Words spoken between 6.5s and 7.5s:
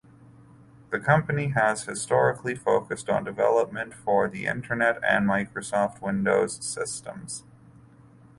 systems.